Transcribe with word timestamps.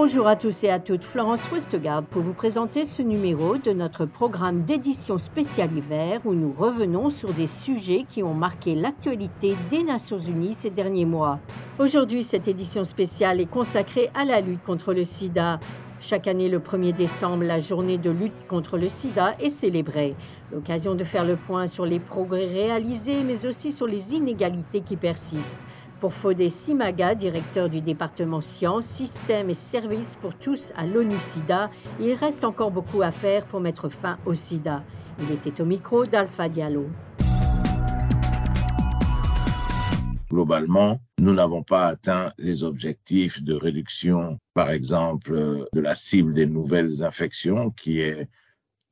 Bonjour 0.00 0.28
à 0.28 0.36
tous 0.36 0.62
et 0.62 0.70
à 0.70 0.78
toutes, 0.78 1.02
Florence 1.02 1.50
Westgard 1.50 2.04
pour 2.04 2.22
vous 2.22 2.32
présenter 2.32 2.84
ce 2.84 3.02
numéro 3.02 3.56
de 3.56 3.72
notre 3.72 4.06
programme 4.06 4.62
d'édition 4.62 5.18
spéciale 5.18 5.76
hiver 5.76 6.20
où 6.24 6.34
nous 6.34 6.52
revenons 6.52 7.10
sur 7.10 7.34
des 7.34 7.48
sujets 7.48 8.04
qui 8.08 8.22
ont 8.22 8.32
marqué 8.32 8.76
l'actualité 8.76 9.56
des 9.70 9.82
Nations 9.82 10.18
Unies 10.18 10.54
ces 10.54 10.70
derniers 10.70 11.04
mois. 11.04 11.40
Aujourd'hui, 11.80 12.22
cette 12.22 12.46
édition 12.46 12.84
spéciale 12.84 13.40
est 13.40 13.50
consacrée 13.50 14.08
à 14.14 14.24
la 14.24 14.40
lutte 14.40 14.62
contre 14.62 14.94
le 14.94 15.02
sida. 15.02 15.58
Chaque 16.00 16.28
année, 16.28 16.48
le 16.48 16.60
1er 16.60 16.94
décembre, 16.94 17.44
la 17.44 17.58
journée 17.58 17.98
de 17.98 18.10
lutte 18.10 18.46
contre 18.46 18.78
le 18.78 18.88
sida 18.88 19.34
est 19.40 19.50
célébrée. 19.50 20.14
L'occasion 20.52 20.94
de 20.94 21.02
faire 21.04 21.24
le 21.24 21.36
point 21.36 21.66
sur 21.66 21.84
les 21.84 21.98
progrès 21.98 22.46
réalisés, 22.46 23.22
mais 23.24 23.44
aussi 23.44 23.72
sur 23.72 23.86
les 23.86 24.14
inégalités 24.14 24.80
qui 24.80 24.96
persistent. 24.96 25.58
Pour 26.00 26.14
Fodé 26.14 26.48
Simaga, 26.48 27.16
directeur 27.16 27.68
du 27.68 27.80
département 27.80 28.40
sciences, 28.40 28.86
systèmes 28.86 29.50
et 29.50 29.54
services 29.54 30.16
pour 30.22 30.34
tous 30.34 30.72
à 30.76 30.86
l'ONU-SIDA, 30.86 31.70
il 31.98 32.14
reste 32.14 32.44
encore 32.44 32.70
beaucoup 32.70 33.02
à 33.02 33.10
faire 33.10 33.44
pour 33.46 33.60
mettre 33.60 33.88
fin 33.88 34.16
au 34.24 34.34
sida. 34.34 34.84
Il 35.20 35.32
était 35.32 35.60
au 35.60 35.64
micro 35.64 36.06
d'Alpha 36.06 36.48
Diallo. 36.48 36.86
Globalement, 40.30 40.98
nous 41.18 41.34
n'avons 41.34 41.62
pas 41.62 41.86
atteint 41.86 42.32
les 42.38 42.62
objectifs 42.62 43.42
de 43.42 43.54
réduction, 43.54 44.38
par 44.54 44.70
exemple, 44.70 45.64
de 45.72 45.80
la 45.80 45.94
cible 45.94 46.32
des 46.32 46.46
nouvelles 46.46 47.02
infections, 47.02 47.70
qui 47.70 48.00
est 48.00 48.28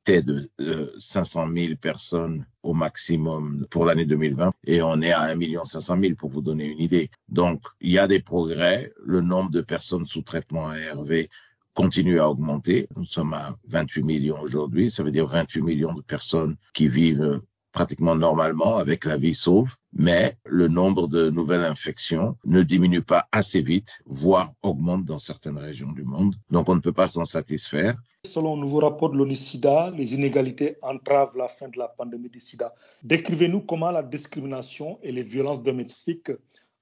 de 0.07 0.49
500 0.97 1.47
000 1.53 1.75
personnes 1.75 2.45
au 2.63 2.73
maximum 2.73 3.65
pour 3.69 3.85
l'année 3.85 4.05
2020 4.05 4.53
et 4.65 4.81
on 4.81 5.01
est 5.01 5.11
à 5.11 5.23
1 5.23 5.63
500 5.63 5.97
000 5.99 6.15
pour 6.15 6.29
vous 6.29 6.41
donner 6.41 6.65
une 6.65 6.79
idée. 6.79 7.09
Donc, 7.27 7.61
il 7.81 7.91
y 7.91 7.99
a 7.99 8.07
des 8.07 8.21
progrès. 8.21 8.93
Le 9.03 9.21
nombre 9.21 9.51
de 9.51 9.61
personnes 9.61 10.05
sous 10.05 10.21
traitement 10.21 10.67
ARV 10.67 11.27
continue 11.73 12.19
à 12.19 12.29
augmenter. 12.29 12.87
Nous 12.95 13.05
sommes 13.05 13.33
à 13.33 13.57
28 13.67 14.03
millions 14.03 14.39
aujourd'hui. 14.39 14.89
Ça 14.89 15.03
veut 15.03 15.11
dire 15.11 15.25
28 15.25 15.61
millions 15.61 15.93
de 15.93 16.01
personnes 16.01 16.55
qui 16.73 16.87
vivent 16.87 17.41
pratiquement 17.77 18.15
normalement 18.15 18.77
avec 18.77 19.05
la 19.05 19.17
vie 19.17 19.35
sauve, 19.35 19.75
mais 19.93 20.33
le 20.45 20.67
nombre 20.67 21.07
de 21.07 21.29
nouvelles 21.29 21.63
infections 21.63 22.35
ne 22.43 22.63
diminue 22.63 23.03
pas 23.03 23.27
assez 23.31 23.61
vite, 23.61 24.01
voire 24.07 24.51
augmente 24.63 25.05
dans 25.05 25.19
certaines 25.19 25.59
régions 25.59 25.91
du 25.91 26.03
monde. 26.03 26.33
Donc 26.49 26.69
on 26.69 26.75
ne 26.75 26.79
peut 26.79 26.97
pas 27.01 27.07
s'en 27.07 27.23
satisfaire. 27.23 27.95
Selon 28.25 28.55
un 28.55 28.59
nouveau 28.59 28.79
rapport 28.79 29.11
de 29.11 29.17
l'ONU-SIDA, 29.17 29.91
les 29.95 30.15
inégalités 30.15 30.77
entravent 30.81 31.37
la 31.37 31.47
fin 31.47 31.67
de 31.67 31.77
la 31.77 31.87
pandémie 31.87 32.31
du 32.31 32.39
sida. 32.39 32.73
Décrivez-nous 33.03 33.61
comment 33.61 33.91
la 33.91 34.01
discrimination 34.01 34.97
et 35.03 35.11
les 35.11 35.21
violences 35.21 35.61
domestiques 35.61 36.31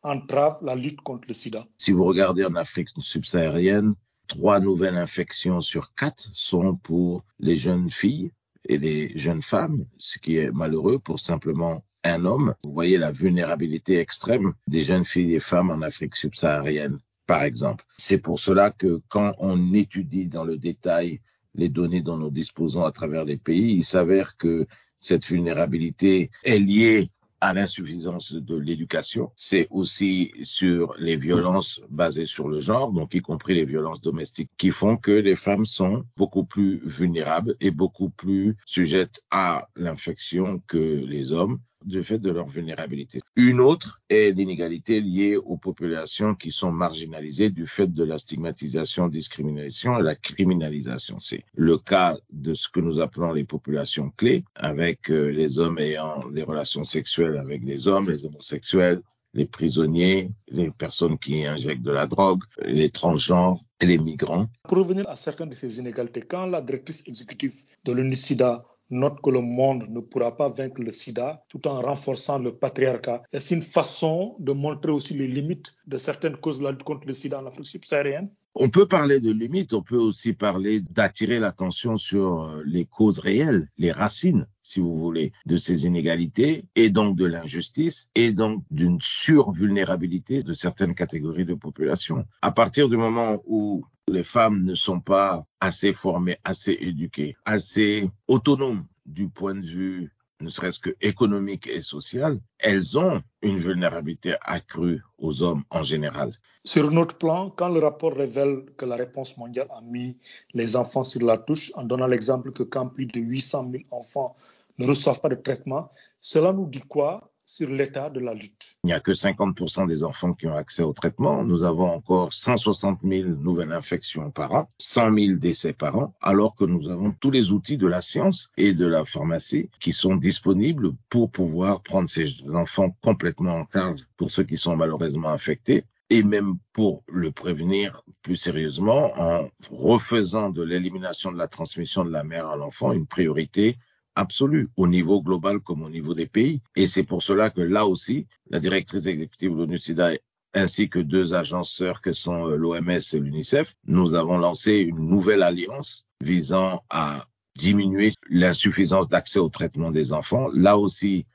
entravent 0.02 0.64
la 0.64 0.76
lutte 0.76 1.02
contre 1.02 1.28
le 1.28 1.34
sida. 1.34 1.66
Si 1.76 1.92
vous 1.92 2.06
regardez 2.06 2.46
en 2.46 2.56
Afrique 2.56 2.88
subsaharienne, 3.00 3.96
trois 4.30 4.62
nouvelles 4.62 4.96
infections 4.96 5.60
sur 5.60 5.94
quatre 5.94 6.30
sont 6.34 6.78
pour 6.78 7.26
les 7.40 7.58
jeunes 7.58 7.90
filles 7.90 8.32
et 8.68 8.78
les 8.78 9.18
jeunes 9.18 9.42
femmes, 9.42 9.86
ce 9.98 10.20
qui 10.20 10.38
est 10.38 10.52
malheureux 10.52 11.00
pour 11.00 11.20
simplement 11.20 11.84
un 12.04 12.26
homme. 12.26 12.54
Vous 12.64 12.74
voyez 12.74 12.98
la 12.98 13.12
vulnérabilité 13.12 14.00
extrême 14.00 14.54
des 14.68 14.82
jeunes 14.82 15.06
filles 15.06 15.36
et 15.36 15.40
femmes 15.40 15.72
en 15.72 15.82
Afrique 15.82 16.16
subsaharienne, 16.16 17.00
par 17.26 17.44
exemple. 17.44 17.86
C'est 17.98 18.20
pour 18.20 18.40
cela 18.40 18.72
que 18.72 19.02
quand 19.10 19.34
on 19.40 19.74
étudie 19.74 20.28
dans 20.28 20.46
le 20.46 20.58
détail 20.58 21.20
les 21.56 21.70
données 21.70 22.02
dont 22.02 22.18
nous 22.18 22.32
disposons 22.32 22.84
à 22.84 22.92
travers 22.92 23.26
les 23.26 23.38
pays, 23.38 23.74
il 23.78 23.84
s'avère 23.84 24.38
que 24.38 24.68
cette 25.00 25.26
vulnérabilité 25.26 26.32
est 26.44 26.60
liée 26.60 27.10
à 27.46 27.54
l'insuffisance 27.54 28.34
de 28.34 28.56
l'éducation. 28.56 29.32
C'est 29.36 29.68
aussi 29.70 30.32
sur 30.44 30.96
les 30.98 31.16
violences 31.16 31.82
basées 31.90 32.26
sur 32.26 32.48
le 32.48 32.60
genre, 32.60 32.92
donc 32.92 33.14
y 33.14 33.22
compris 33.22 33.54
les 33.54 33.66
violences 33.66 34.02
domestiques, 34.02 34.50
qui 34.58 34.72
font 34.72 34.98
que 34.98 35.12
les 35.12 35.36
femmes 35.36 35.68
sont 35.68 36.06
beaucoup 36.18 36.44
plus 36.44 36.82
vulnérables 36.84 37.56
et 37.62 37.70
beaucoup 37.70 38.10
plus 38.10 38.58
sujettes 38.66 39.22
à 39.30 39.70
l'infection 39.76 40.60
que 40.68 40.78
les 40.78 41.34
hommes 41.34 41.60
du 41.86 42.04
fait 42.04 42.20
de 42.20 42.32
leur 42.32 42.48
vulnérabilité. 42.48 43.20
Une 43.36 43.60
autre 43.60 44.02
est 44.10 44.32
l'inégalité 44.32 45.02
liée 45.02 45.38
aux 45.38 45.58
populations 45.58 46.36
qui 46.36 46.52
sont 46.52 46.72
marginalisées 46.72 47.50
du 47.50 47.68
fait 47.68 47.92
de 47.92 48.04
la 48.04 48.18
stigmatisation, 48.18 49.08
discrimination 49.08 50.00
et 50.00 50.04
la 50.04 50.16
criminalisation. 50.16 51.20
C'est 51.20 51.44
le 51.56 51.78
cas 51.78 52.18
de 52.32 52.54
ce 52.54 52.68
que 52.70 52.80
nous 52.80 53.00
appelons 53.00 53.32
les 53.32 53.44
populations 53.44 54.10
clés, 54.18 54.44
avec 54.56 55.10
euh, 55.10 55.30
les 55.30 55.60
hommes 55.60 55.80
ayant 55.80 56.28
des 56.30 56.44
relations 56.44 56.84
sexuelles 56.84 57.38
avec 57.38 57.64
les 57.64 57.88
hommes, 57.88 58.10
les 58.10 58.26
homosexuels, 58.26 59.02
les 59.36 59.46
prisonniers, 59.46 60.32
les 60.48 60.72
personnes 60.72 61.20
qui 61.20 61.46
injectent 61.46 61.84
de 61.84 61.92
la 61.92 62.08
drogue, 62.08 62.44
les 62.64 62.90
transgenres 62.90 63.60
et 63.82 63.86
les 63.86 63.98
migrants. 63.98 64.48
Pour 64.64 64.78
revenir 64.78 65.08
à 65.10 65.16
certaines 65.18 65.50
de 65.50 65.56
ces 65.56 65.78
inégalités, 65.78 66.22
quand 66.22 66.46
la 66.46 66.62
directrice 66.62 67.04
exécutive 67.06 67.54
de 67.84 67.92
l'UNICIDA 67.92 68.66
note 68.90 69.22
que 69.22 69.30
le 69.30 69.42
monde 69.42 69.90
ne 69.90 70.00
pourra 70.00 70.36
pas 70.36 70.48
vaincre 70.48 70.82
le 70.82 70.92
sida 70.92 71.44
tout 71.50 71.68
en 71.68 71.82
renforçant 71.82 72.40
le 72.40 72.56
patriarcat. 72.56 73.24
Est-ce 73.34 73.54
une 73.54 73.62
façon 73.62 74.36
de 74.40 74.54
montrer 74.54 74.92
aussi 74.92 75.14
les 75.14 75.28
limites 75.28 75.74
de 75.88 75.98
certaines 75.98 76.38
causes 76.38 76.60
de 76.60 76.64
la 76.64 76.72
lutte 76.72 76.84
contre 76.84 77.08
le 77.08 77.14
sida 77.14 77.40
en 77.40 77.46
Afrique 77.46 77.68
subsaharienne 77.68 78.30
on 78.58 78.70
peut 78.70 78.88
parler 78.88 79.20
de 79.20 79.34
limites, 79.34 79.74
on 79.74 79.82
peut 79.82 79.98
aussi 79.98 80.32
parler 80.32 80.80
d'attirer 80.80 81.40
l'attention 81.40 81.98
sur 81.98 82.44
euh, 82.44 82.64
les 82.66 82.86
causes 82.86 83.20
réelles, 83.20 83.68
les 83.78 83.92
racines, 83.92 84.48
si 84.64 84.80
vous 84.80 84.96
voulez, 84.96 85.34
de 85.46 85.58
ces 85.58 85.86
inégalités 85.86 86.64
et 86.78 86.90
donc 86.90 87.18
de 87.18 87.26
l'injustice 87.26 88.10
et 88.16 88.32
donc 88.32 88.64
d'une 88.72 89.00
survulnérabilité 89.02 90.42
de 90.42 90.54
certaines 90.54 90.96
catégories 90.96 91.44
de 91.44 91.54
population. 91.54 92.26
À 92.42 92.52
partir 92.52 92.88
du 92.88 92.96
moment 92.96 93.44
où 93.46 93.84
les 94.08 94.24
femmes 94.24 94.62
ne 94.64 94.76
sont 94.76 95.00
pas 95.00 95.46
assez 95.60 95.94
formées, 95.94 96.38
assez 96.44 96.78
éduquées, 96.80 97.36
assez 97.46 98.10
autonomes 98.28 98.86
du 99.06 99.30
point 99.30 99.56
de 99.56 99.66
vue 99.66 100.12
ne 100.42 100.50
serait-ce 100.50 100.80
que 100.80 100.90
économique 101.02 101.68
et 101.68 101.82
social, 101.82 102.40
elles 102.60 102.98
ont 103.00 103.22
une 103.42 103.58
vulnérabilité 103.58 104.36
accrue 104.42 105.02
aux 105.18 105.44
hommes 105.44 105.64
en 105.70 105.82
général. 105.82 106.38
Sur 106.66 106.92
notre 106.92 107.18
plan, 107.18 107.50
quand 107.52 107.70
le 107.70 107.80
rapport 107.80 108.14
révèle 108.14 108.66
que 108.78 108.86
la 108.86 108.96
réponse 108.96 109.38
mondiale 109.38 109.68
a 109.72 109.82
mis 109.82 110.18
les 110.54 110.76
enfants 110.76 111.04
sur 111.04 111.22
la 111.26 111.38
touche, 111.38 111.72
en 111.76 111.84
donnant 111.84 112.08
l'exemple 112.08 112.52
que 112.52 112.64
quand 112.64 112.88
plus 112.88 113.06
de 113.06 113.20
800 113.20 113.72
000 113.72 113.84
enfants 113.92 114.36
ne 114.78 114.88
reçoivent 114.88 115.22
pas 115.22 115.30
de 115.30 115.36
traitement, 115.36 115.92
cela 116.22 116.52
nous 116.52 116.68
dit 116.68 116.82
quoi? 116.82 117.32
Sur 117.46 117.70
l'état 117.70 118.10
de 118.10 118.20
la 118.20 118.34
lutte. 118.34 118.78
Il 118.84 118.88
n'y 118.88 118.94
a 118.94 119.00
que 119.00 119.12
50% 119.12 119.88
des 119.88 120.04
enfants 120.04 120.34
qui 120.34 120.48
ont 120.48 120.56
accès 120.56 120.84
au 120.84 120.94
traitement. 120.94 121.44
Nous 121.44 121.64
avons 121.64 121.90
encore 121.92 122.34
160 122.34 123.00
000 123.04 123.30
nouvelles 123.30 123.72
infections 123.72 124.32
par 124.32 124.54
an, 124.54 124.70
100 124.80 125.16
000 125.16 125.38
décès 125.38 125.74
par 125.74 125.96
an, 125.98 126.14
alors 126.22 126.56
que 126.56 126.66
nous 126.66 126.90
avons 126.90 127.12
tous 127.12 127.32
les 127.32 127.52
outils 127.52 127.78
de 127.78 127.88
la 127.88 128.02
science 128.02 128.50
et 128.58 128.74
de 128.74 128.86
la 128.86 129.06
pharmacie 129.06 129.70
qui 129.80 129.94
sont 129.94 130.16
disponibles 130.16 130.92
pour 131.10 131.32
pouvoir 131.32 131.82
prendre 131.82 132.10
ces 132.10 132.34
enfants 132.54 132.96
complètement 133.02 133.56
en 133.56 133.66
charge 133.72 134.06
pour 134.18 134.32
ceux 134.32 134.44
qui 134.44 134.58
sont 134.58 134.76
malheureusement 134.76 135.30
infectés 135.30 135.86
et 136.10 136.24
même 136.24 136.58
pour 136.74 137.04
le 137.08 137.32
prévenir 137.32 138.04
plus 138.22 138.36
sérieusement 138.36 139.14
en 139.20 139.50
refaisant 139.72 140.50
de 140.50 140.64
l'élimination 140.64 141.32
de 141.32 141.38
la 141.38 141.48
transmission 141.48 142.06
de 142.06 142.12
la 142.12 142.24
mère 142.24 142.48
à 142.48 142.56
l'enfant 142.56 142.92
une 142.92 143.08
priorité 143.08 143.78
absolue 144.16 144.70
au 144.78 144.88
niveau 144.88 145.22
global 145.22 145.60
comme 145.60 145.84
au 145.84 145.90
niveau 145.90 146.14
des 146.14 146.26
pays. 146.26 146.62
Et 146.76 146.88
c'est 146.88 147.04
pour 147.04 147.22
cela 147.22 147.50
que 147.50 147.62
là 147.62 147.86
aussi, 147.86 148.28
la 148.50 148.60
directrice 148.60 149.06
exécutive 149.06 149.52
de 149.52 149.58
l'ONU-SIDA 149.58 150.12
ainsi 150.56 150.90
que 150.90 151.00
deux 151.00 151.34
agences 151.34 151.72
sœurs 151.72 152.02
que 152.02 152.14
sont 152.14 152.48
euh, 152.48 152.56
l'OMS 152.56 152.90
et 152.90 153.20
l'UNICEF, 153.20 153.76
nous 153.86 154.14
avons 154.14 154.38
lancé 154.38 154.76
une 154.76 155.08
nouvelle 155.08 155.44
alliance 155.44 156.06
visant 156.24 156.82
à 156.90 157.28
diminuer 157.58 158.14
l'insuffisance 158.30 159.10
d'accès 159.10 159.40
au 159.40 159.50
traitement 159.50 159.92
des 159.92 160.14
enfants. 160.14 160.48
Là 160.54 160.78
aussi, 160.78 161.26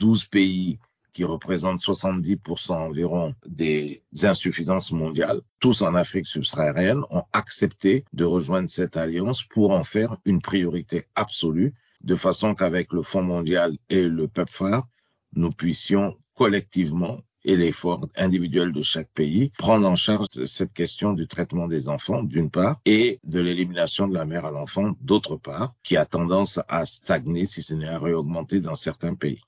12 0.00 0.26
pays 0.26 0.78
qui 1.12 1.24
représentent 1.24 1.80
70% 1.80 2.72
environ 2.72 3.34
des 3.46 4.02
insuffisances 4.22 4.92
mondiales, 4.92 5.42
tous 5.60 5.82
en 5.82 5.94
Afrique 5.94 6.26
subsaharienne, 6.26 7.02
ont 7.10 7.24
accepté 7.34 8.06
de 8.14 8.24
rejoindre 8.24 8.70
cette 8.70 8.96
alliance 8.96 9.42
pour 9.42 9.72
en 9.72 9.84
faire 9.84 10.16
une 10.24 10.40
priorité 10.40 11.04
absolue 11.14 11.74
de 12.02 12.14
façon 12.14 12.54
qu'avec 12.54 12.92
le 12.92 13.02
Fonds 13.02 13.22
mondial 13.22 13.76
et 13.88 14.08
le 14.08 14.28
PEPFAR, 14.28 14.86
nous 15.34 15.50
puissions 15.50 16.16
collectivement 16.34 17.20
et 17.44 17.56
l'effort 17.56 18.06
individuel 18.16 18.72
de 18.72 18.82
chaque 18.82 19.10
pays, 19.12 19.50
prendre 19.58 19.88
en 19.88 19.96
charge 19.96 20.26
cette 20.46 20.72
question 20.72 21.12
du 21.12 21.26
traitement 21.26 21.66
des 21.66 21.88
enfants, 21.88 22.22
d'une 22.22 22.50
part, 22.50 22.80
et 22.84 23.18
de 23.24 23.40
l'élimination 23.40 24.06
de 24.06 24.14
la 24.14 24.24
mère 24.24 24.44
à 24.44 24.50
l'enfant, 24.50 24.94
d'autre 25.00 25.36
part, 25.36 25.74
qui 25.82 25.96
a 25.96 26.06
tendance 26.06 26.60
à 26.68 26.86
stagner, 26.86 27.46
si 27.46 27.62
ce 27.62 27.74
n'est 27.74 27.88
à 27.88 27.98
réaugmenter 27.98 28.60
dans 28.60 28.76
certains 28.76 29.14
pays. 29.14 29.42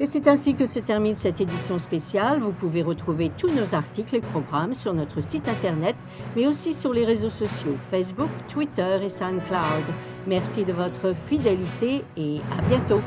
Et 0.00 0.06
c'est 0.06 0.28
ainsi 0.28 0.54
que 0.54 0.66
se 0.66 0.78
termine 0.78 1.14
cette 1.14 1.40
édition 1.40 1.78
spéciale. 1.78 2.40
Vous 2.40 2.52
pouvez 2.52 2.82
retrouver 2.82 3.30
tous 3.36 3.50
nos 3.50 3.74
articles 3.74 4.14
et 4.14 4.20
programmes 4.20 4.74
sur 4.74 4.94
notre 4.94 5.20
site 5.20 5.48
internet, 5.48 5.96
mais 6.36 6.46
aussi 6.46 6.72
sur 6.72 6.92
les 6.92 7.04
réseaux 7.04 7.30
sociaux 7.30 7.76
Facebook, 7.90 8.30
Twitter 8.48 8.98
et 9.02 9.08
SoundCloud. 9.08 9.84
Merci 10.26 10.64
de 10.64 10.72
votre 10.72 11.14
fidélité 11.14 12.04
et 12.16 12.40
à 12.56 12.62
bientôt. 12.68 13.00